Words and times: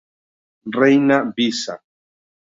Reina 0.75 1.19
Visa 1.29 1.73